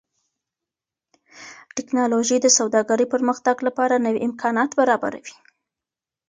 ټکنالوژي 1.75 2.37
د 2.41 2.47
سوداګرۍ 2.57 3.05
پرمختګ 3.13 3.55
لپاره 3.67 3.95
نوي 4.05 4.19
امکانات 4.27 4.69
برابروي. 4.79 5.35